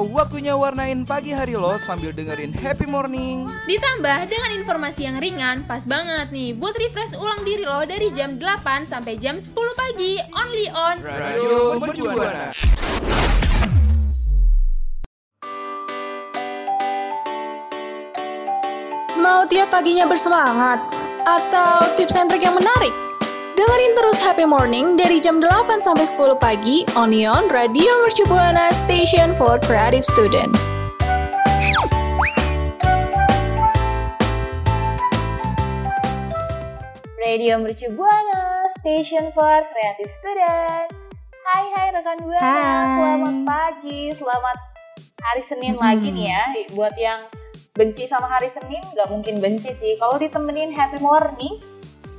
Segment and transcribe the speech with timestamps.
[0.00, 3.44] Waktunya warnain pagi hari lo sambil dengerin happy morning.
[3.68, 8.40] Ditambah dengan informasi yang ringan, pas banget nih buat refresh ulang diri lo dari jam
[8.40, 12.56] 8 sampai jam 10 pagi, only on Radio Mercubuana.
[19.20, 20.80] Mau tiap paginya bersemangat?
[21.22, 23.11] Atau tips and trick yang menarik?
[23.62, 29.38] Dengerin terus Happy Morning dari jam 8 sampai 10 pagi Onion Radio Mercu Buana Station
[29.38, 30.50] for Creative Student.
[37.22, 40.90] Radio Mercu Buana, Station for Creative Student.
[41.46, 42.90] Hai hai rekan Buana, Hai.
[42.98, 44.58] selamat pagi, selamat
[45.22, 45.86] hari Senin Mm-mm.
[45.86, 46.42] lagi nih ya.
[46.74, 47.30] Buat yang
[47.78, 49.94] benci sama hari Senin, nggak mungkin benci sih.
[50.02, 51.62] Kalau ditemenin happy morning,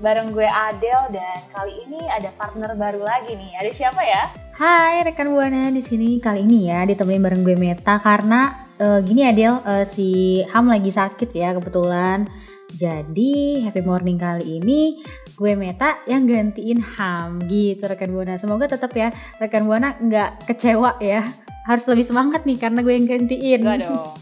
[0.03, 3.55] bareng gue Adele dan kali ini ada partner baru lagi nih.
[3.55, 4.27] Ada siapa ya?
[4.59, 9.23] Hai rekan Buana di sini kali ini ya ditemenin bareng gue Meta karena eh, gini
[9.23, 12.27] Adel eh, si Ham lagi sakit ya kebetulan.
[12.75, 14.99] Jadi happy morning kali ini
[15.39, 18.35] gue Meta yang gantiin Ham gitu rekan Buana.
[18.35, 19.07] Semoga tetap ya
[19.39, 21.23] rekan Buana nggak kecewa ya.
[21.63, 23.63] Harus lebih semangat nih karena gue yang gantiin.
[23.63, 24.19] Dong.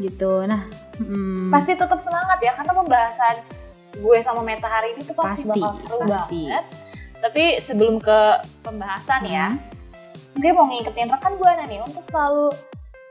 [0.00, 0.48] gitu.
[0.48, 0.64] Nah,
[0.96, 3.59] mm, Pasti tetap semangat ya, karena pembahasan
[3.92, 6.42] gue sama Meta hari ini tuh pasti, Pasti, bakal seru pasti.
[6.46, 6.64] banget.
[7.20, 8.20] Tapi sebelum ke
[8.60, 9.60] pembahasan ya, Hmm.
[10.36, 12.48] gue mau ngingetin rekan Buana nih untuk selalu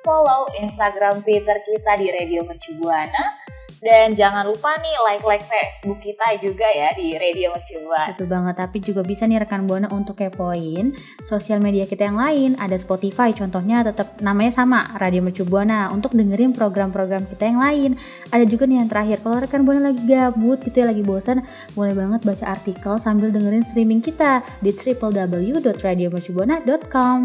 [0.01, 3.38] follow Instagram, Twitter kita di Radio Mercu Buana.
[3.79, 8.11] Dan jangan lupa nih like-like Facebook kita juga ya di Radio Mercu Buana.
[8.11, 12.59] Betul banget, tapi juga bisa nih rekan Buana untuk kepoin sosial media kita yang lain.
[12.59, 15.87] Ada Spotify, contohnya tetap namanya sama, Radio Mercu Buana.
[15.95, 17.95] Untuk dengerin program-program kita yang lain.
[18.35, 21.95] Ada juga nih yang terakhir, kalau rekan Buana lagi gabut gitu ya, lagi bosan, boleh
[21.95, 27.19] banget baca artikel sambil dengerin streaming kita di www.radiomercubuana.com.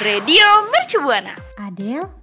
[0.00, 1.36] Radio Mercu Buana.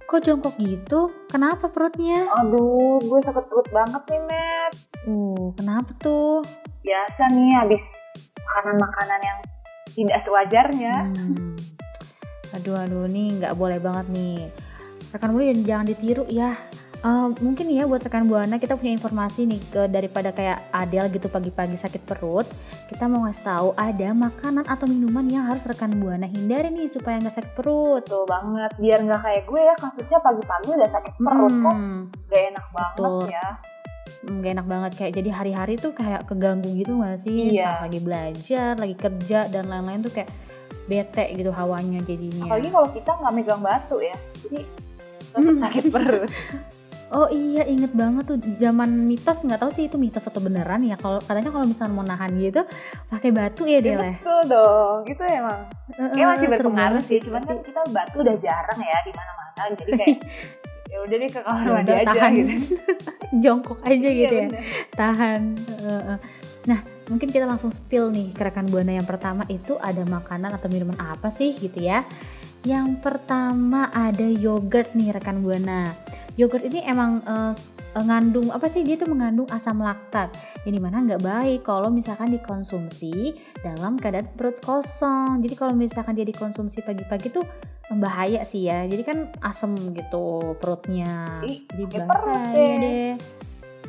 [0.04, 1.08] Kok jongkok gitu?
[1.32, 2.28] Kenapa perutnya?
[2.44, 4.72] Aduh, gue sakit perut banget nih, Met.
[5.08, 6.44] Uh, kenapa tuh?
[6.84, 7.84] Biasa nih habis
[8.44, 9.38] makanan-makanan yang
[9.96, 10.94] tidak sewajarnya.
[11.08, 11.56] Hmm.
[12.54, 14.38] Aduh aduh nih nggak boleh banget nih.
[15.10, 16.54] Rekan buana jangan ditiru ya.
[17.34, 21.76] Mungkin ya buat rekan buana kita punya informasi nih ke, daripada kayak Adel gitu pagi-pagi
[21.76, 22.48] sakit perut.
[22.88, 27.20] Kita mau ngasih tahu ada makanan atau minuman yang harus rekan buana hindari nih supaya
[27.20, 28.00] nggak sakit perut.
[28.08, 32.00] Betul banget, biar nggak kayak gue ya kasusnya pagi-pagi udah sakit perut Hmm,
[32.32, 33.26] gak enak banget Betul.
[33.28, 33.48] ya.
[34.24, 37.52] hmm, gak enak banget kayak jadi hari-hari tuh kayak keganggu gitu gak sih?
[37.52, 37.68] Iya.
[37.68, 40.32] Entah lagi belajar, lagi kerja dan lain-lain tuh kayak
[40.84, 42.48] bete gitu hawanya jadinya.
[42.48, 44.16] Apalagi kalau kita nggak megang batu ya,
[44.48, 44.60] jadi
[45.34, 45.58] Hmm.
[45.60, 46.30] sakit perut.
[47.14, 50.98] Oh iya inget banget tuh zaman mitos nggak tahu sih itu mitos atau beneran ya
[50.98, 52.66] kalau katanya kalau misalnya mau nahan gitu
[53.06, 54.14] pakai batu ya dia lah.
[54.18, 55.60] Betul dong, gitu emang.
[55.94, 60.16] Kayak masih berpengaruh sih, cuman kan kita batu udah jarang ya di mana-mana, jadi kayak
[60.90, 62.32] ya udah deh ke kamar Ya mandi aja tahan.
[62.34, 62.52] gitu.
[63.42, 64.62] jongkok aja Iya, gitu ya bener.
[64.92, 65.40] tahan.
[66.64, 70.66] Nah mungkin kita langsung spill nih ke rekan buana yang pertama itu ada makanan atau
[70.66, 72.02] minuman apa sih gitu ya.
[72.64, 75.92] Yang pertama ada yogurt nih rekan buana.
[76.40, 77.52] Yogurt ini emang eh,
[78.00, 78.80] ngandung apa sih?
[78.82, 80.32] Dia tuh mengandung asam laktat.
[80.64, 85.44] Yang di mana nggak baik kalau misalkan dikonsumsi dalam keadaan perut kosong.
[85.44, 87.44] Jadi kalau misalkan dia dikonsumsi pagi-pagi tuh
[88.00, 88.88] bahaya sih ya.
[88.88, 91.44] Jadi kan asam gitu perutnya.
[91.44, 93.12] Jadi bahaya deh.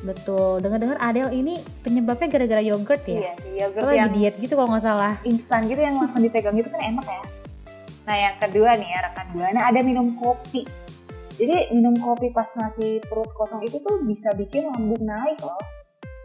[0.03, 0.59] betul.
[0.59, 3.31] Dengar-dengar Adele ini penyebabnya gara-gara yogurt ya?
[3.31, 5.15] Iya yogurt yang lagi diet gitu kalau nggak salah.
[5.23, 7.23] instan gitu yang langsung dipegang gitu kan enak ya.
[8.05, 10.61] Nah yang kedua nih ya rekan buana ada minum kopi.
[11.35, 15.59] Jadi minum kopi pas masih perut kosong itu tuh bisa bikin lambung naik loh.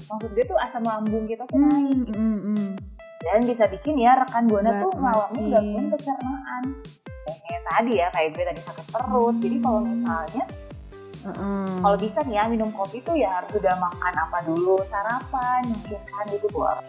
[0.07, 2.07] Maksud gue tuh asam lambung kita tuh naik.
[2.13, 2.71] hmm, hmm, hmm.
[3.21, 5.51] Dan bisa bikin ya rekan buana tuh masih.
[5.51, 6.63] gangguan pencernaan.
[7.27, 9.37] Kayak tadi ya kayak gue tadi sakit perut.
[9.41, 10.45] Jadi kalau misalnya
[11.21, 11.69] Heeh.
[11.85, 16.01] kalau bisa nih ya minum kopi tuh ya harus udah makan apa dulu sarapan mungkin
[16.01, 16.81] kan gitu buat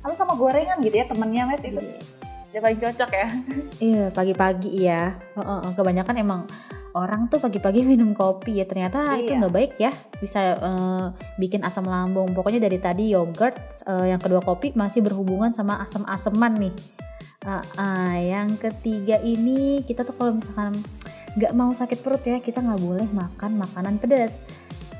[0.00, 1.82] Lalu sama gorengan gitu ya temennya met itu
[2.50, 3.26] udah paling cocok ya.
[3.78, 5.14] Iya pagi-pagi ya.
[5.72, 6.40] Kebanyakan emang
[6.90, 9.38] orang tuh pagi-pagi minum kopi ya ternyata itu Iya.
[9.38, 11.06] nggak baik ya bisa eh,
[11.38, 13.54] bikin asam lambung pokoknya dari tadi yogurt
[13.86, 16.74] eh, yang kedua kopi masih berhubungan sama asam-aseman nih
[17.40, 20.76] Ah, ah, yang ketiga ini kita tuh kalau misalkan
[21.40, 24.44] nggak mau sakit perut ya kita nggak boleh makan makanan pedas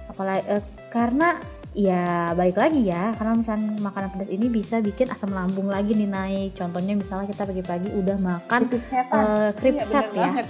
[0.09, 1.37] apalagi eh, karena
[1.71, 6.11] ya balik lagi ya karena misalnya makanan pedas ini bisa bikin asam lambung lagi nih
[6.11, 9.23] naik contohnya misalnya kita pagi-pagi udah makan Tipis setan.
[9.23, 10.47] eh Iya, ya banget.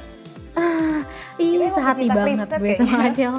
[0.51, 1.01] Ah,
[1.39, 3.31] Ini iya sehati banget kripset gue sama kayaknya.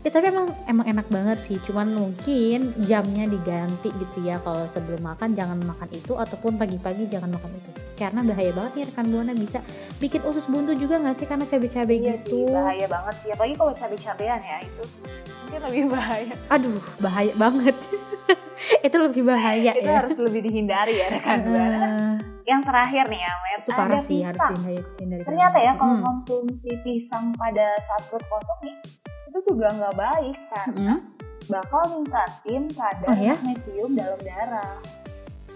[0.00, 4.40] Ya tapi emang emang enak banget sih, cuman mungkin jamnya diganti gitu ya.
[4.40, 7.70] Kalau sebelum makan jangan makan itu ataupun pagi-pagi jangan makan itu.
[7.94, 9.60] Karena bahaya banget nih rekan buana bisa
[9.96, 12.32] bikin usus buntu juga nggak sih karena cabai-cabai Iya gitu.
[12.32, 13.28] sih, bahaya banget sih.
[13.28, 14.82] Apalagi kalau cabai-cabean ya, itu
[15.42, 16.34] mungkin lebih bahaya.
[16.48, 17.76] Aduh, bahaya banget.
[18.86, 20.00] itu lebih bahaya itu ya.
[20.00, 21.88] harus lebih dihindari ya rekan buana.
[22.42, 24.52] Yang terakhir nih ya, Met, itu parah ada sih harus pisang.
[24.56, 24.80] dihindari.
[24.96, 26.02] dihindari Ternyata ya kalau Hmm.
[26.02, 28.76] konsumsi pisang pada saat kosong nih,
[29.30, 30.98] itu juga nggak baik karena Mm-mm.
[31.46, 33.34] bakal ningkatin kadar Oh, ya?
[33.36, 34.74] magnesium dalam darah.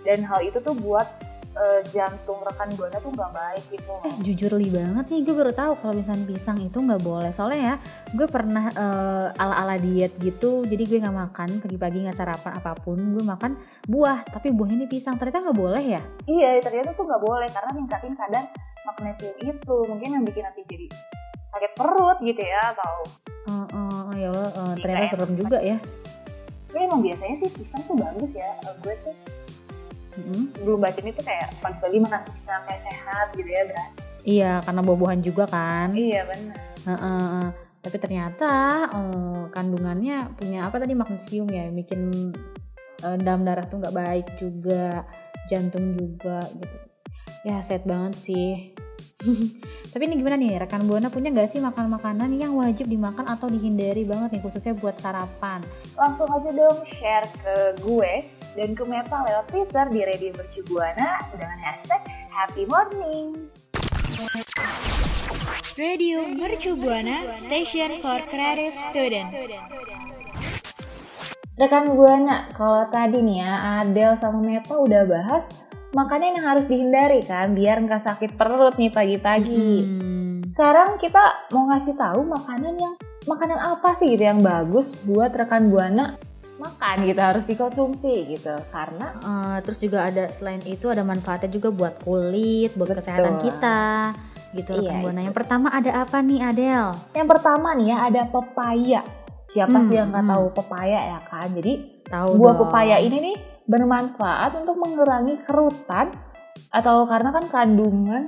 [0.01, 1.09] Dan hal itu tuh buat
[1.55, 3.95] eh, jantung rekan buana tuh nggak baik gitu.
[4.03, 7.61] Eh jujur li banget nih gue baru tahu kalau misalnya pisang itu nggak boleh soalnya
[7.65, 7.75] ya
[8.11, 12.99] gue pernah eh, ala-ala diet gitu jadi gue nggak makan pagi-pagi nggak sarapan apa pun
[12.99, 13.55] gue makan
[13.85, 17.71] buah tapi buahnya ini pisang ternyata nggak boleh ya Iya, ternyata tuh nggak boleh karena
[17.73, 18.45] ningkatin kadar
[18.85, 20.87] magnesium itu mungkin yang bikin nanti jadi
[21.55, 22.95] sakit perut gitu ya atau
[23.47, 25.79] eh, eh, ya Allah Jadi ternyata kayak serem juga ya.
[26.69, 29.17] Tapi emang biasanya sih pisang tuh bagus ya Eh, gue tuh.
[30.15, 30.43] Mm-mm.
[30.63, 34.01] belum baca itu kayak pagi-pagi makan pisang kayak sehat gitu ya berarti.
[34.25, 35.89] Iya karena buah-buahan juga kan.
[35.91, 36.57] Iya benar.
[36.87, 37.49] Eh, eh, eh.
[37.83, 38.51] tapi ternyata
[38.95, 42.31] eh, kandungannya punya apa tadi magnesium ya bikin
[43.03, 45.03] eh, dalam darah tuh nggak baik juga
[45.51, 46.77] jantung juga gitu.
[47.45, 48.73] Ya sad banget sih
[49.93, 53.49] tapi ini gimana nih rekan buana punya nggak sih makan makanan yang wajib dimakan atau
[53.49, 55.65] dihindari banget nih khususnya buat sarapan
[55.97, 58.13] langsung aja dong share ke gue
[58.55, 63.51] dan ke Meta lewat Twitter di Radio Mercubuana dengan hashtag Happy Morning.
[65.75, 69.27] Radio Mercu Buana Station for Creative Student.
[71.55, 75.47] Rekan Buana, kalau tadi nih ya Adel sama Meta udah bahas
[75.95, 79.79] makanan yang harus dihindari kan biar nggak sakit perut nih pagi-pagi.
[79.81, 80.43] Hmm.
[80.45, 82.95] Sekarang kita mau ngasih tahu makanan yang
[83.25, 86.19] makanan apa sih gitu yang bagus buat rekan Buana
[86.55, 91.69] makan gitu harus dikonsumsi gitu karena Eh, terus juga ada selain itu ada manfaatnya juga
[91.69, 92.99] buat kulit buat Betul.
[93.01, 93.81] kesehatan kita
[94.53, 95.27] gitu Iya, rekan buana itu.
[95.27, 99.03] yang pertama ada apa nih Adel yang pertama nih ya ada pepaya.
[99.47, 100.33] Siapa Hmm, sih yang nggak hmm.
[100.33, 101.49] tahu pepaya ya kan?
[101.49, 101.73] Jadi
[102.05, 102.61] tahu buah dong.
[102.63, 106.13] pepaya ini nih bermanfaat untuk mengurangi kerutan
[106.69, 108.25] atau karena kan kandungan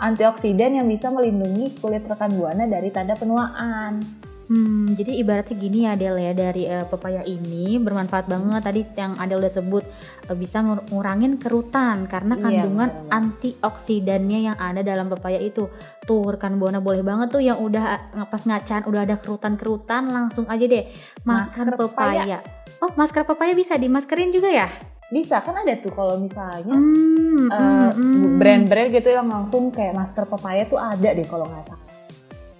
[0.00, 4.23] antioksidan yang bisa melindungi kulit rekan buana dari tanda penuaan.
[4.44, 9.16] Hmm, jadi ibaratnya gini ya Adel ya dari eh, pepaya ini bermanfaat banget tadi yang
[9.16, 9.84] Adel udah sebut
[10.24, 13.16] eh, bisa ngur- ngurangin kerutan karena Iya, kandungan benar-benar.
[13.16, 15.72] antioksidannya yang ada dalam pepaya itu.
[16.02, 20.44] Tuh rekan buana boleh banget tuh yang udah eh, pas ngacan udah ada kerutan-kerutan langsung
[20.44, 20.84] aja deh
[21.22, 22.38] makan Masker pepaya.
[22.78, 24.68] Oh, masker pepaya bisa dimaskerin juga ya?
[25.06, 28.36] Bisa kan ada tuh kalau misalnya Hmm, hmm, hmm.
[28.36, 31.83] brand-brand gitu yang langsung kayak masker pepaya tuh ada deh kalau nggak salah.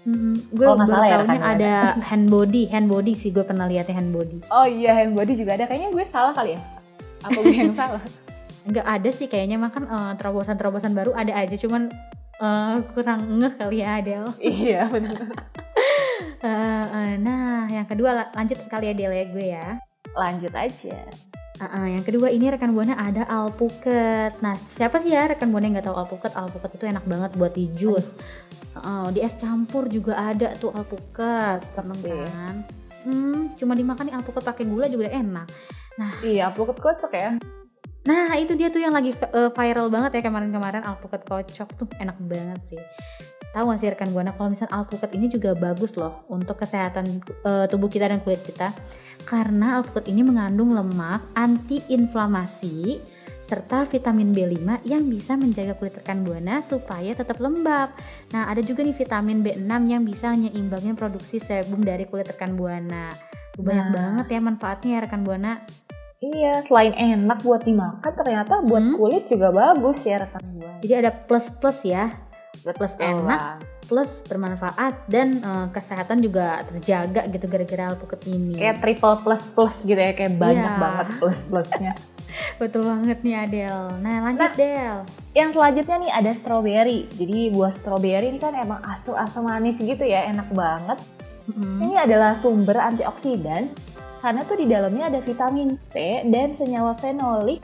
[0.04, 1.46] Hmm, gue nggak baru ya, buana.
[1.50, 4.44] ada hand body, hand body sih gue pernah lihatnya hand body.
[4.48, 5.64] Oh iya hand body juga ada.
[5.64, 6.60] Kayaknya gue salah kali ya.
[7.20, 8.04] Apa gue yang salah?
[8.64, 11.88] Nggak ada sih kayaknya makan eh, terobosan-terobosan baru ada aja cuman
[12.36, 14.24] eh, kurang ngeh kali ya Adel.
[14.44, 15.16] iya benar.
[16.44, 19.68] Eh, eh, nah yang kedua la- lanjut kali ya Del ya gue ya.
[20.12, 21.00] Lanjut aja.
[21.72, 24.36] Eh, yang kedua ini rekan buana ada alpukat.
[24.44, 26.32] Nah siapa sih ya rekan buana yang nggak tahu alpukat?
[26.36, 28.12] Alpukat itu enak banget buat di jus.
[28.76, 32.56] Eh, di es campur juga ada tuh alpukat, seneng kan?
[33.04, 35.46] Hmm, cuma dimakan nih alpukat pakai gula juga udah enak.
[36.26, 37.30] Iya, alpukat kocok ya.
[38.04, 42.16] Nah itu dia tuh yang lagi eh, viral banget ya kemarin-kemarin alpukat kocok tuh enak
[42.20, 42.80] banget sih.
[43.54, 47.66] Tahu gak sih rekan buana kalau misalnya alpukat ini juga bagus loh untuk kesehatan eh,
[47.70, 48.74] tubuh kita dan kulit kita
[49.24, 53.00] karena alpukat ini mengandung lemak anti-inflamasi
[53.44, 57.92] serta vitamin B5 yang bisa menjaga kulit rekan buana supaya tetap lembab.
[58.32, 63.12] Nah, ada juga nih vitamin B6 yang bisa nyeimbangin produksi sebum dari kulit rekan buana.
[63.60, 63.94] Banyak Nah.
[63.94, 65.60] banget ya manfaatnya ya rekan buana.
[66.24, 68.96] Iya, selain enak buat dimakan, ternyata buat Hmm.
[68.96, 70.80] kulit juga bagus ya rekan buana.
[70.80, 72.08] Jadi ada plus-plus ya,
[72.62, 73.40] plus enak,
[73.84, 78.56] plus bermanfaat dan eh, kesehatan juga terjaga gitu gara-gara alpukat ini.
[78.56, 80.80] Kayak triple plus plus gitu ya, kayak banyak Iya.
[80.80, 81.92] banget plus plusnya.
[82.60, 83.78] Betul banget nih Adel.
[84.00, 84.54] Nah lanjut Nah.
[84.54, 84.96] Del.
[85.34, 87.00] Yang selanjutnya nih ada strawberry.
[87.10, 90.98] Jadi buah strawberry ini kan emang asam-asam manis gitu ya, enak banget.
[91.44, 91.82] Mm-mm.
[91.82, 93.68] Ini adalah sumber antioksidan
[94.18, 97.60] karena tuh di dalamnya ada vitamin C dan senyawa fenolik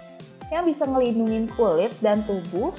[0.52, 2.74] yang bisa ngelindungin kulit dan tubuh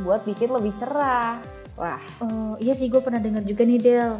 [0.00, 1.42] buat bikin lebih cerah.
[1.74, 4.14] Wah, Oh iya sih gue pernah denger juga nih Del.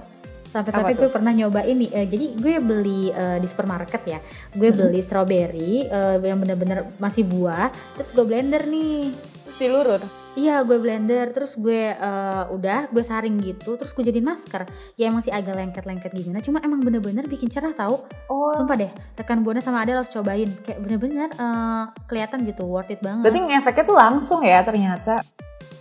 [0.47, 1.91] Sampai-sampai Apa gue pernah nyobain nih.
[1.93, 4.19] eh, jadi gue beli eh, di supermarket ya.
[4.51, 7.69] Gue beli strawberry eh, yang bener-bener masih buah.
[7.95, 9.11] Terus gue blender nih.
[9.55, 10.03] silurur.
[10.35, 15.07] Iya gue blender terus gue eh, udah gue saring gitu terus gue jadiin masker ya
[15.07, 19.47] emang sih agak lengket-lengket gimana cuma emang bener-bener bikin cerah tahu Oh, sumpah deh rekan
[19.47, 23.85] buana sama Adel harus cobain kayak bener-bener eh, kelihatan gitu worth it banget berarti ngefeknya
[23.85, 25.23] tuh langsung ya ternyata.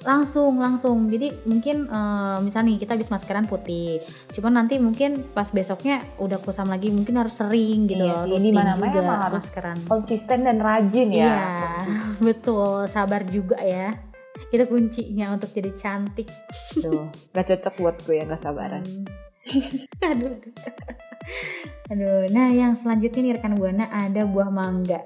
[0.04, 5.48] Langsung langsung jadi mungkin eh, misalnya nih kita habis maskeran putih cuman nanti mungkin pas
[5.48, 9.00] besoknya udah kusam lagi mungkin harus sering gitu Iya loh sih, rutin di mana-mana juga
[9.02, 11.24] emang harus maskeran Konsisten dan rajin ya.
[11.24, 11.44] iya
[12.28, 13.96] betul sabar juga ya
[14.50, 16.30] itu kuncinya untuk jadi cantik
[16.78, 18.84] Tuh, gak cocok buat gue yang gak sabaran.
[18.86, 19.06] Hmm.
[20.14, 20.54] aduh, aduh.
[21.90, 25.02] Aduh, nah yang selanjutnya nih rekan buana ada buah mangga.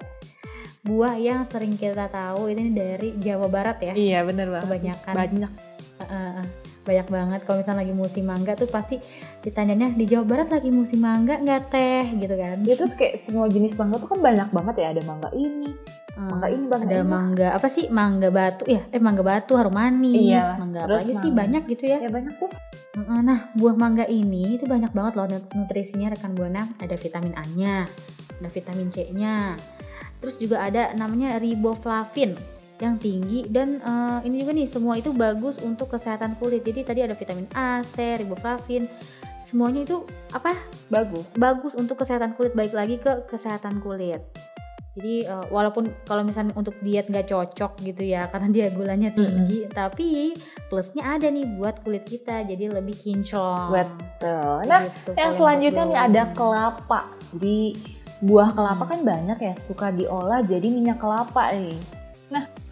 [0.87, 3.91] Buah yang sering kita tahu ini dari Jawa Barat ya.
[3.91, 4.65] Iya bener banget.
[4.71, 5.13] Kebanyakan.
[5.13, 5.51] Banyak.
[5.97, 6.43] Heeh,
[6.87, 8.95] banyak banget kalau misalnya lagi musim mangga tuh pasti
[9.43, 12.63] ditanyanya di Jawa Barat lagi musim mangga nggak teh gitu kan.
[12.63, 14.87] Ya terus kayak semua jenis mangga tuh kan banyak banget ya.
[14.95, 15.75] Ada mangga ini,
[16.15, 17.03] mangga ini, mangga ada ini.
[17.05, 21.13] mangga apa sih mangga batu ya eh mangga batu harum manis Iya, mangga apa lagi
[21.13, 22.49] sih banyak gitu ya Ya banyak tuh.
[22.95, 26.65] Heeh, Nah, buah mangga ini itu banyak banget loh nut- nutrisinya rekan buana.
[26.79, 27.83] Ada vitamin A-nya,
[28.39, 29.53] ada vitamin C-nya.
[30.17, 32.33] Terus juga ada namanya riboflavin
[32.77, 36.61] yang tinggi dan eh, ini juga nih semua itu bagus untuk kesehatan kulit.
[36.61, 38.85] Jadi tadi ada vitamin A, C, riboflavin.
[39.41, 40.03] Semuanya itu
[40.35, 40.53] apa?
[40.91, 41.25] Bagus.
[41.39, 42.53] Bagus untuk kesehatan kulit.
[42.53, 44.21] Baik lagi ke kesehatan kulit.
[44.97, 49.69] Jadi eh, walaupun kalau misalnya untuk diet nggak cocok gitu ya karena dia gulanya tinggi,
[49.69, 50.33] tapi
[50.73, 53.77] plusnya ada nih buat kulit kita jadi lebih kinclong.
[53.77, 54.65] Betul.
[54.65, 57.05] Nah, Gitu, yang selanjutnya nih ada kelapa.
[57.37, 57.57] Jadi
[58.19, 58.91] buah kelapa Hmm.
[58.91, 61.77] kan banyak ya suka diolah jadi minyak kelapa nih.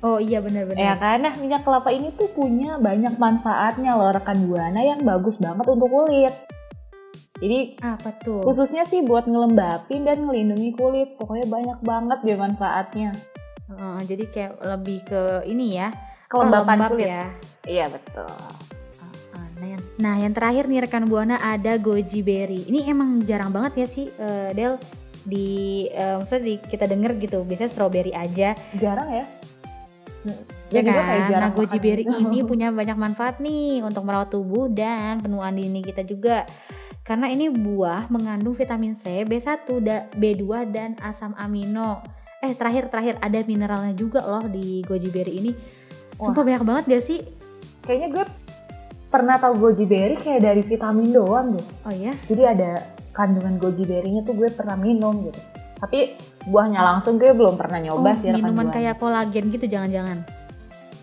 [0.03, 0.77] Oh iya benar-benar.
[0.77, 1.17] Ya kan?
[1.17, 5.89] Nah, minyak kelapa ini tuh punya banyak manfaatnya loh rekan Buana yang bagus banget untuk
[5.89, 6.29] kulit.
[7.35, 8.45] Jadi Apa tuh?
[8.45, 11.17] khususnya sih buat ngelembapin dan ngelindungi kulit.
[11.17, 13.09] Pokoknya banyak banget dia manfaatnya.
[13.65, 15.89] Heeh, jadi kayak lebih ke ini ya.
[16.29, 17.07] Kelembapan lembab kulit.
[17.09, 17.23] ya.
[17.65, 18.29] Iya betul.
[19.55, 22.67] Nah yang, nah yang terakhir nih rekan buana ada goji berry.
[22.67, 24.75] Ini emang jarang banget ya sih eh, Del
[25.25, 27.41] di eh, maksudnya di, kita denger gitu.
[27.43, 28.53] Biasanya strawberry aja.
[28.77, 29.25] Jarang ya?
[30.73, 31.41] Ya kayak kan?
[31.41, 32.17] Nah goji berry gitu.
[32.29, 36.45] ini punya banyak manfaat nih untuk merawat tubuh dan penuaan dini kita juga.
[37.05, 42.01] Karena ini buah mengandung vitamin C, B1, da- B2 dan asam amino.
[42.41, 45.51] Eh terakhir terakhir ada mineralnya juga loh di goji berry ini.
[46.17, 47.19] Sumpah banyak banget gak sih?
[47.85, 48.25] Kayaknya gue
[49.13, 51.65] pernah tahu goji berry kayak dari vitamin doang deh.
[51.85, 52.11] Oh ya?
[52.25, 52.71] Jadi ada
[53.15, 55.39] kandungan goji berry-nya tuh gue pernah minum gitu.
[55.77, 56.13] Tapi
[56.45, 60.19] buahnya langsung gue belum pernah Oh, nyoba sih rekan minuman kayak kolagen gitu jangan-jangan.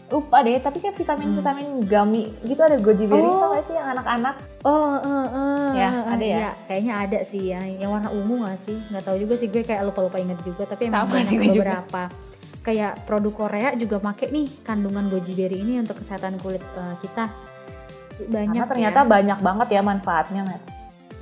[0.08, 3.32] lupa deh tapi kan vitamin vitamin gummy gitu ada goji berry Oh.
[3.32, 6.36] tau gak sih yang anak-anak Oh, eh, eh, Ya, eh, ada ya?
[6.36, 7.60] iya, kayaknya ada sih ya.
[7.64, 8.76] Yang warna ungu gak sih?
[8.86, 10.68] Nggak tahu juga sih gue kayak lupa-lupa inget juga.
[10.68, 11.80] Tapi emang Sama sih gue juga.
[11.80, 12.02] beberapa.
[12.60, 17.24] Kayak produk Korea juga make nih kandungan goji berry ini untuk kesehatan kulit eh, kita.
[18.22, 19.08] Banyak karena ternyata ya.
[19.08, 20.62] banyak banget ya manfaatnya Matt.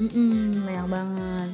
[0.01, 1.51] Mm-mm, banyak banget.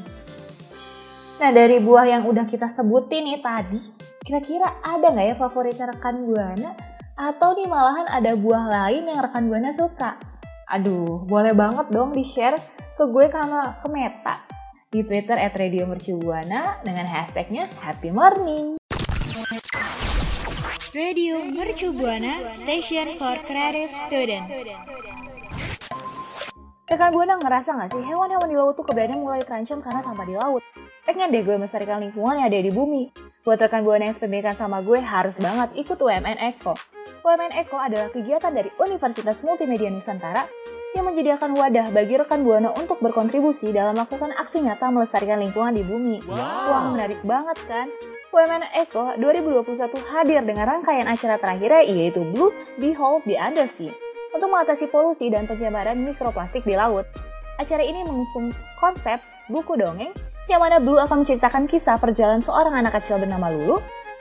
[1.36, 3.82] nah dari buah yang udah kita sebutin nih tadi
[4.24, 6.70] kira-kira ada nggak ya favoritnya rekan buana
[7.18, 10.16] atau nih malahan ada buah lain yang rekan buana suka
[10.70, 12.56] aduh boleh banget dong di share
[12.96, 14.36] ke gue karena ke Meta
[14.88, 18.78] di Twitter at Radio Mercubuana dengan hashtagnya Happy Morning.
[20.96, 24.48] Radio Mercu Buana Station for Creative Student.
[26.86, 30.38] Rekan Buana ngerasa nggak sih hewan-hewan di laut tuh keberadaannya mulai terancam karena sampah di
[30.38, 30.62] laut?
[31.02, 33.10] Pengen deh gue melestarikan lingkungan yang ada di bumi.
[33.42, 36.78] Buat rekan Buana yang sependidikan sama gue harus banget ikut UMN Eko.
[37.26, 40.46] UMN Eko adalah kegiatan dari Universitas Multimedia Nusantara
[40.94, 45.82] yang menyediakan wadah bagi rekan Buana untuk berkontribusi dalam melakukan aksi nyata melestarikan lingkungan di
[45.82, 46.22] bumi.
[46.30, 47.90] Wah, menarik banget kan?
[48.30, 54.05] UMN Eko 2021 hadir dengan rangkaian acara terakhirnya yaitu Blue Behold the Undersea
[54.36, 57.08] untuk mengatasi polusi dan penyebaran mikroplastik di laut.
[57.56, 59.16] Acara ini mengusung konsep
[59.48, 60.12] buku dongeng
[60.46, 63.80] yang mana Blue akan menceritakan kisah perjalanan seorang anak kecil bernama Lulu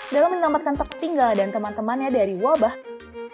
[0.10, 2.72] dalam menyelamatkan tempat tinggal dan teman-temannya dari wabah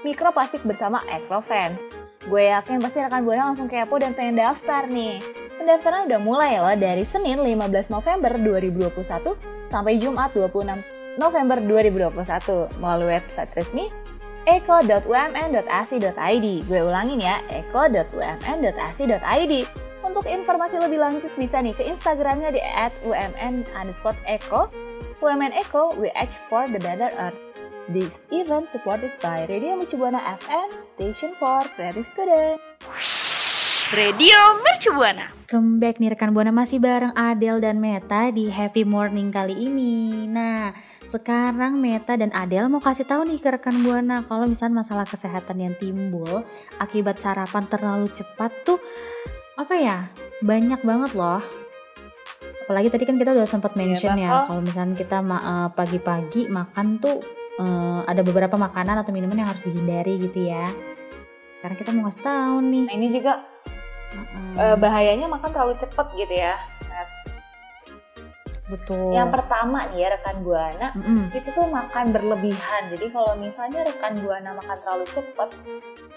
[0.01, 1.77] mikroplastik bersama Ecrofans.
[2.25, 5.21] Gue yakin pasti rekan Buana langsung kepo dan pengen daftar nih.
[5.57, 13.09] Pendaftaran udah mulai loh dari Senin 15 November 2021 sampai Jumat 26 November 2021 melalui
[13.17, 13.85] website resmi
[14.49, 16.47] eko.umn.ac.id.
[16.65, 19.53] Gue ulangin ya, eko.umn.ac.id.
[20.01, 22.57] Untuk informasi lebih lanjut bisa nih ke Instagramnya di
[23.05, 24.65] @umn underscore eko.
[25.21, 27.37] UMN Eko, we act for the better earth.
[27.93, 32.57] This event supported by Radio Mercu Buana FM, station for creative student.
[33.93, 35.29] Radio Mercu Buana.
[35.45, 40.25] Comeback nih rekan Buana masih bareng Adele dan Meta di Happy Morning kali ini.
[40.25, 40.73] Nah,
[41.11, 45.59] sekarang Meta dan Adele mau kasih tahu nih ke rekan Buana kalau misalnya masalah kesehatan
[45.59, 46.47] yang timbul
[46.79, 48.79] akibat sarapan terlalu cepat tuh
[49.59, 49.97] apa ya?
[50.39, 51.43] Banyak banget loh.
[52.63, 54.43] Apalagi tadi kan kita udah sempat mention Iya, ya bakal.
[54.47, 57.19] kalau misalnya kita ma- eh, pagi-pagi makan tuh
[57.59, 60.71] eh, ada beberapa makanan atau minuman yang harus dihindari gitu ya.
[61.59, 62.83] Sekarang kita mau ngasih tahu nih.
[62.87, 63.33] Nah ini juga
[64.55, 66.55] eh, bahayanya makan terlalu cepet gitu ya.
[68.71, 69.11] Betul.
[69.11, 71.27] Yang pertama nih ya rekan Buana, Mm-mm.
[71.35, 72.81] itu tuh makan berlebihan.
[72.89, 75.49] Jadi kalau misalnya rekan Buana makan terlalu cepet,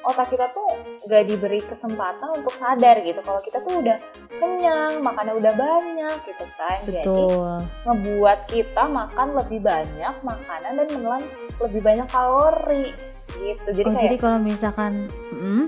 [0.07, 0.69] otak kita tuh
[1.11, 3.21] gak diberi kesempatan untuk sadar gitu.
[3.21, 3.97] Kalau kita tuh udah
[4.39, 6.79] kenyang, makannya udah banyak gitu kan.
[6.87, 7.57] Jadi Betul.
[7.91, 11.25] ngebuat kita makan lebih banyak makanan dan menelan
[11.59, 12.95] lebih banyak kalori
[13.35, 13.69] gitu.
[13.75, 15.67] Jadi oh, kayak jadi kalau misalkan mm,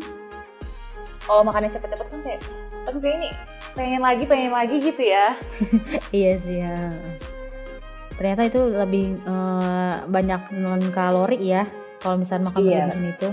[1.27, 2.41] kalau makannya cepet-cepet kan kayak,
[2.87, 3.29] aduh kayak ini
[3.77, 5.37] pengen lagi, pengen lagi gitu ya.
[6.17, 6.89] iya sih ya.
[8.17, 11.69] Ternyata itu lebih eh, banyak menelan kalori ya
[12.01, 12.89] kalau misalnya makan Iya.
[12.89, 13.29] berlebihan itu.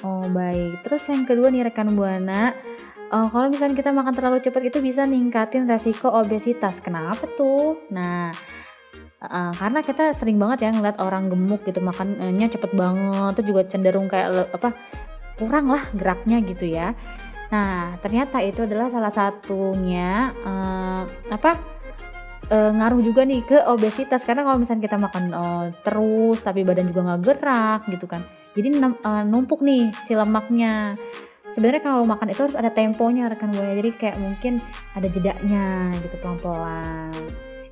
[0.00, 0.80] Oh baik.
[0.82, 2.56] Terus yang kedua nih rekan buana,
[3.08, 6.80] eh, kalau misalnya kita makan terlalu cepat itu bisa ningkatin resiko obesitas.
[6.80, 7.84] Kenapa tuh?
[7.92, 8.32] Nah,
[9.20, 13.68] eh, karena kita sering banget ya ngeliat orang gemuk gitu makannya cepet banget, itu juga
[13.68, 14.72] cenderung kayak apa
[15.36, 16.96] kurang lah geraknya gitu ya.
[17.48, 21.02] Nah, ternyata itu adalah salah satunya eh,
[21.32, 21.56] apa
[22.52, 26.92] eh, ngaruh juga nih ke obesitas karena kalau misalnya kita makan eh, terus tapi badan
[26.92, 28.20] juga nggak gerak gitu kan,
[28.52, 30.92] jadi eh, numpuk nih si lemaknya.
[31.48, 34.60] Sebenarnya kalau makan itu harus ada temponya rekan buana, jadi kayak mungkin
[34.92, 37.16] ada jedanya gitu pelan-pelan.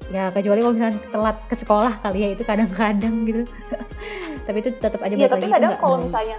[0.09, 3.45] Ya kecuali kalau misalnya telat ke sekolah kali ya itu kadang-kadang gitu.
[4.47, 6.39] tapi itu tetap aja balik tapi kadang kalau misalnya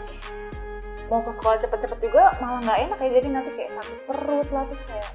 [1.08, 4.64] mau ke sekolah cepet-cepet juga malah nggak enak ya jadi nanti kayak sakit perut lah
[4.68, 5.10] terus kayak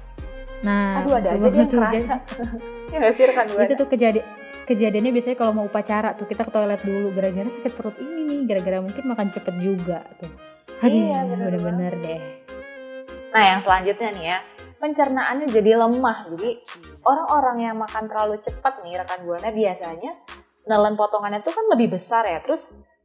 [0.63, 2.15] nah aduh ada aja yang kerasa
[2.93, 4.25] ya nggak sih rekan itu tuh kejadian
[4.63, 8.39] kejadiannya biasanya kalau mau upacara tuh kita ke toilet dulu gara-gara sakit perut ini nih
[8.47, 10.31] gara-gara mungkin makan cepet juga tuh.
[10.83, 12.19] Aduh Iya, bener bener-bener deh.
[13.35, 14.37] Nah yang selanjutnya nih ya
[14.83, 16.59] pencernaannya jadi lemah jadi
[17.07, 20.11] orang-orang yang makan terlalu cepat nih rekan buana biasanya
[20.67, 22.59] nelan potongannya tuh kan lebih besar ya terus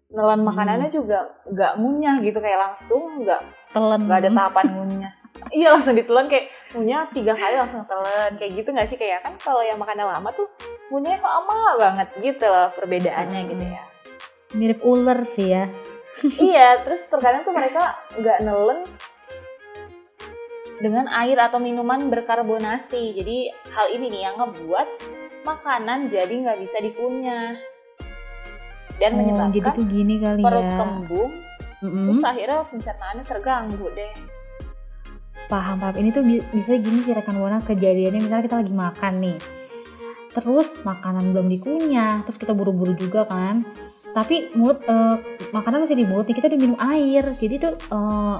[0.08, 0.48] nelan Hmm.
[0.48, 3.40] makanannya juga nggak ngunyah gitu kayak langsung nggak
[3.76, 4.00] telan.
[4.08, 5.12] nggak ada tahapan ngunyah.
[5.54, 8.32] Iya langsung ditelan kayak ngunyah tiga kali langsung telan.
[8.40, 8.98] Kayak gitu nggak sih?
[8.98, 10.50] Kayak kan kalau yang makannya lama tuh
[10.90, 13.82] ngunyahnya lama banget gitu loh perbedaannya gitu ya.
[14.58, 15.64] Mirip ular sih ya.
[16.50, 18.82] Iya terus terkadang tuh mereka nggak nelen
[20.82, 23.14] dengan air atau minuman berkarbonasi.
[23.14, 24.88] Jadi hal ini nih yang ngebuat
[25.46, 27.54] makanan jadi nggak bisa dikunyah
[28.98, 30.76] dan oh jadi menyebabkan tuh gini kali perut ya.
[30.78, 31.30] kembung
[31.78, 32.06] Mm-mm.
[32.10, 34.12] terus akhirnya pencernaannya terganggu deh.
[35.46, 35.94] Paham paham.
[35.96, 38.20] Ini tuh bi- bisa gini sih rekan buana kejadiannya.
[38.20, 39.38] Misalnya kita lagi makan nih
[40.28, 43.62] terus makanan belum dikunyah terus kita buru-buru juga kan.
[44.12, 45.16] Tapi mulut eh,
[45.54, 47.24] makanan masih di mulut nih kita udah minum air.
[47.38, 48.36] Jadi tuh eh,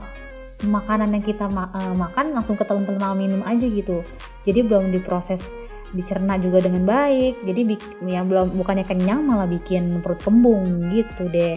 [0.67, 4.03] makanan yang kita ma- eh, makan langsung ketelan-telan sama minum aja gitu.
[4.43, 5.47] Jadi belum diproses
[5.93, 7.41] dicerna juga dengan baik.
[7.43, 7.61] Jadi
[8.05, 11.57] ya belum bukannya kenyang malah bikin perut kembung gitu deh.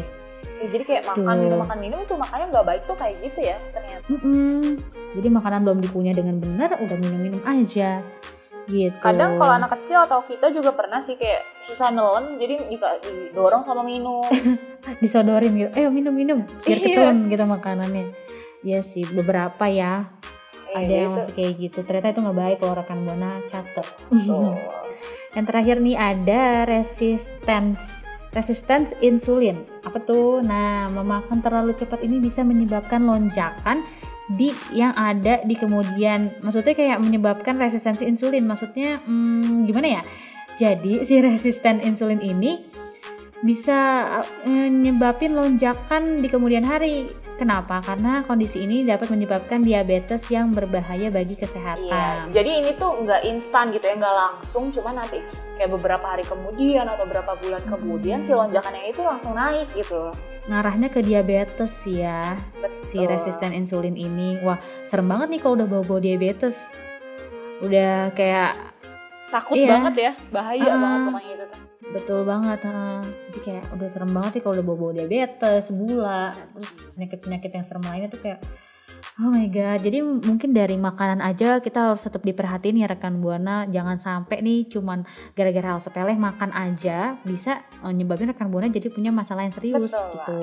[0.61, 1.41] Ya, jadi kayak makan Tuh.
[1.41, 4.05] minum makan minum tuh makanya nggak baik tuh kayak gitu ya ternyata.
[4.13, 4.77] Mm-mm.
[5.11, 8.05] jadi makanan belum dikunyah dengan benar udah minum-minum aja.
[8.69, 8.93] Gitu.
[9.01, 13.65] Kadang kalau anak kecil atau kita juga pernah sih kayak susah nelen jadi dika- didorong
[13.65, 14.21] sama minum.
[15.01, 15.69] Disodorin gitu.
[15.73, 16.85] Eh minum minum biar Iya.
[16.85, 18.05] ketelan gitu makanannya.
[18.61, 20.13] Iya sih beberapa ya
[20.71, 21.19] Ada yang gitu.
[21.19, 21.79] masih kayak gitu.
[21.83, 23.87] Ternyata itu nggak baik kalau rekan buana catet.
[24.07, 24.55] Tuh.
[25.35, 27.81] yang terakhir nih ada resistance.
[28.31, 29.67] Resistance insulin.
[29.83, 30.39] Apa tuh?
[30.39, 33.83] Nah memakan terlalu cepat ini bisa menyebabkan lonjakan
[34.31, 38.47] di yang ada di kemudian maksudnya kayak menyebabkan resistensi insulin.
[38.47, 40.03] Maksudnya hmm, gimana ya?
[40.55, 42.71] Jadi si resisten insulin ini
[43.41, 44.05] bisa
[44.45, 47.09] eh, nyebabin lonjakan di kemudian hari
[47.41, 53.01] kenapa karena kondisi ini dapat menyebabkan diabetes yang berbahaya bagi Iya, kesehatan jadi ini tuh
[53.01, 55.17] nggak instan gitu ya, nggak langsung, cuma nanti
[55.57, 60.13] kayak beberapa hari kemudian atau beberapa bulan kemudian si lonjakannya itu langsung naik gitu.
[60.45, 62.33] ngarahnya ke diabetes ya
[62.81, 63.09] si Betul.
[63.09, 66.65] resisten insulin ini wah serem banget nih kalau udah bawa-bawa diabetes
[67.61, 68.57] udah kayak
[69.29, 69.69] takut Iya.
[69.71, 70.77] banget ya bahaya Ah.
[70.77, 72.99] banget pokoknya itu tuh Betul banget, heeh.
[73.29, 76.71] jadi kayak udah serem banget nih kalau udah bawa-bawa diabetes, gula, terus?
[76.95, 78.39] Penyakit-penyakit yang serem lainnya tuh kayak
[79.19, 83.67] Oh my god, jadi mungkin dari makanan aja kita harus tetap diperhatiin ya rekan buana,
[83.67, 85.03] jangan sampai nih cuman
[85.35, 89.91] gara-gara hal sepele makan aja bisa eh, nyebabin rekan buana jadi punya masalah yang serius
[89.91, 90.41] Betul, gitu.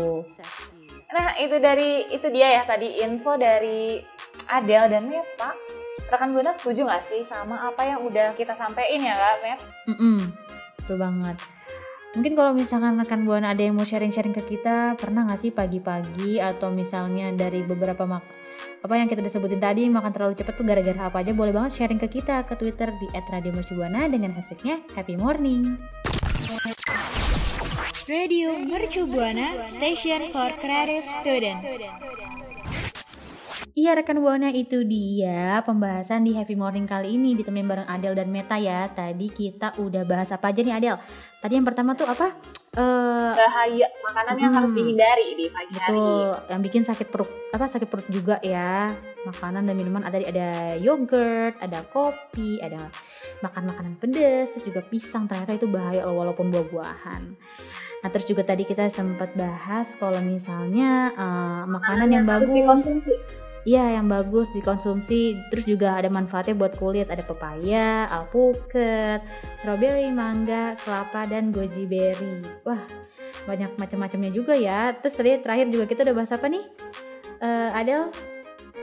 [1.10, 4.04] nah itu dari itu dia ya tadi info dari
[4.46, 5.50] Adele dan Meta
[6.08, 9.60] rekan buana setuju nggak sih sama apa yang udah kita sampein ya kak Met?
[9.90, 10.18] Mm-mm,
[10.88, 11.36] betul banget.
[12.16, 16.40] Mungkin kalau misalkan rekan buana ada yang mau sharing-sharing ke kita, pernah nggak sih pagi-pagi
[16.40, 18.24] atau misalnya dari beberapa mak
[18.58, 22.00] apa yang kita disebutin tadi makan terlalu cepat tuh gara-gara apa aja boleh banget sharing
[22.00, 25.78] ke kita ke Twitter di @radiomercubuana dengan hashtagnya Happy Morning.
[28.08, 31.60] Radio Mercu Buana Station for Creative Student.
[33.78, 38.26] Iya rekan buana itu dia pembahasan di Happy Morning kali ini ditemenin bareng Adel dan
[38.26, 38.90] Meta ya.
[38.90, 40.96] Tadi kita udah bahas apa aja nih Adel?
[41.38, 42.34] Tadi yang pertama tuh apa?
[42.74, 44.58] Eh bahaya makanan yang Hmm.
[44.58, 48.90] harus dihindari di pagi hari Betul, yang bikin sakit perut apa sakit perut juga ya.
[49.22, 52.90] Makanan dan minuman ada ada yogurt, ada kopi, ada
[53.46, 55.30] makan makanan pedas, terus juga pisang.
[55.30, 57.22] Ternyata itu bahaya loh walaupun buah-buahan.
[57.98, 62.56] Nah, terus juga tadi kita sempat bahas kalau misalnya eh, makanan yang harus bagus.
[62.58, 63.14] dikonsumsi.
[63.66, 65.38] Iya, yang bagus dikonsumsi.
[65.50, 67.10] Terus juga ada manfaatnya buat kulit.
[67.10, 69.24] Ada pepaya, alpukat,
[69.60, 72.44] strawberry, mangga, kelapa, dan goji berry.
[72.62, 72.80] Wah,
[73.48, 74.94] banyak macam-macamnya juga ya.
[74.98, 76.64] Terus terakhir juga kita udah bahas apa nih?
[77.38, 78.10] Eh, Adel?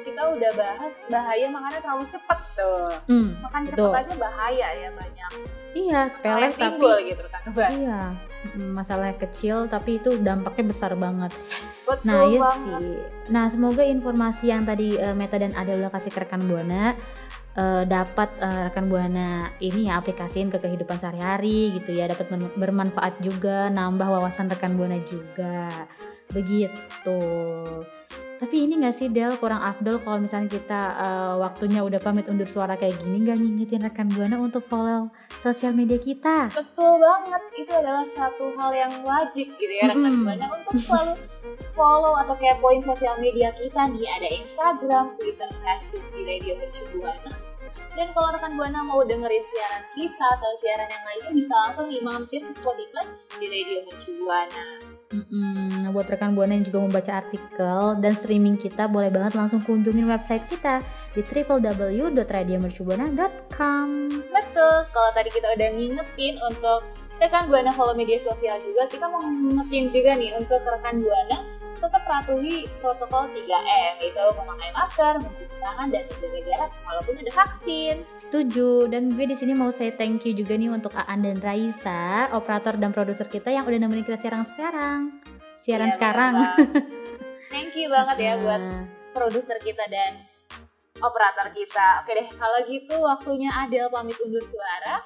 [0.06, 3.90] Kita udah bahas bahaya makannya terlalu cepat tuh Hmm, makan Betul.
[3.90, 5.30] cepat aja bahaya ya banyak
[5.74, 7.42] iya, sepele tapi gitu kan
[7.74, 8.02] iya,
[8.72, 11.34] masalahnya kecil tapi itu dampaknya besar banget.
[11.84, 12.98] betul Nah, iya banget sih.
[13.34, 16.94] Nah, semoga informasi yang tadi eh, Meta dan Adel udah kasih ke rekan Buana
[17.58, 23.20] eh, dapat eh, rekan Buana ini ya aplikasiin ke kehidupan sehari-hari gitu ya, dapat bermanfaat
[23.20, 25.70] juga, nambah wawasan rekan Buana juga.
[26.32, 27.20] Begitu.
[28.46, 29.34] Tapi ini gak sih Del?
[29.42, 33.82] Kurang afdol kalau misalnya kita eh, waktunya udah pamit undur suara kayak gini gak ngingetin
[33.82, 35.10] rekan Buana untuk follow
[35.42, 36.54] sosial media kita.
[36.54, 37.42] betul banget.
[37.58, 41.14] Itu adalah satu hal yang wajib gitu ya rekan buana untuk selalu
[41.74, 44.06] follow atau kepoin sosial media kita nih.
[44.14, 47.34] Ada Instagram, Twitter, Facebook di Radio Mercu Buana.
[47.98, 52.02] Dan kalau rekan buana mau dengerin siaran kita atau siaran yang lainnya bisa langsung nih
[52.06, 53.10] mampir ke Spotify
[53.42, 55.86] di Radio Mercu Buana Mm-mm.
[55.86, 60.10] Nah, buat rekan buana yang juga membaca artikel dan streaming kita, boleh banget langsung kunjungin
[60.10, 60.82] website kita
[61.14, 63.88] di www.radiomercubuana.com.
[64.34, 66.90] Betul, kalau tadi kita udah ngingetin untuk
[67.22, 71.38] rekan Buana follow media sosial juga, kita mau ngingetin juga nih untuk rekan Buana
[71.86, 77.96] tetap patuhi protokol 3M, itu memakai masker, mencuci tangan, dan menjaga jarak walaupun ada vaksin.
[78.18, 78.90] Setuju.
[78.90, 82.74] Dan gue di sini mau say thank you juga nih untuk Aan dan Raisa, operator
[82.82, 85.22] dan produser kita yang udah nemenin kita siaran sekarang.
[85.62, 86.34] Siaran Iya, sekarang.
[87.54, 90.26] Thank you banget ya buat Nah, produser kita dan
[91.00, 92.04] operator kita.
[92.04, 95.06] Oke deh, kalau gitu waktunya Adel pamit undur suara.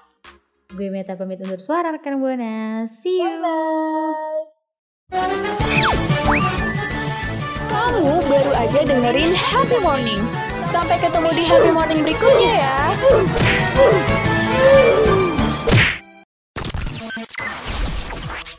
[0.70, 2.86] gue Meta pamit undur suara rekan buana.
[2.90, 3.40] See you.
[7.80, 10.20] Kamu baru aja dengerin Happy Morning.
[10.68, 12.80] Sampai ketemu di Happy Morning berikutnya ya.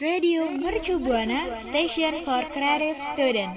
[0.01, 3.53] Radio Mercu Buana Station for Creative Student.